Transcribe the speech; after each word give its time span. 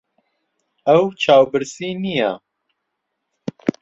ئەو 0.87 1.03
چاوبرسی 1.21 1.89
نییە. 2.03 2.31